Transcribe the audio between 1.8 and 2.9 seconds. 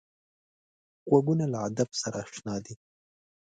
سره اشنا دي